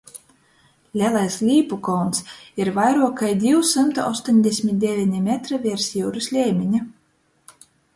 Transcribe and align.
Lelais 1.01 1.37
Līpukolns 1.49 2.23
ir 2.63 2.73
vairuok 2.79 3.15
kai 3.21 3.31
divi 3.45 3.63
symti 3.75 4.07
ostoņdesmit 4.09 4.83
deveni 4.89 5.25
metri 5.33 5.65
viers 5.69 5.91
jiurys 5.97 6.37
leimiņa. 6.37 6.87